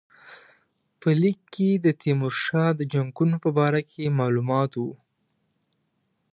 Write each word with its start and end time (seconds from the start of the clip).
په 0.99 1.09
لیک 1.21 1.39
کې 1.53 1.69
د 1.85 1.87
تیمورشاه 2.01 2.69
د 2.75 2.81
جنګونو 2.93 3.35
په 3.43 3.49
باره 3.57 3.81
کې 3.91 4.15
معلومات 4.19 4.71
وو. 4.81 4.93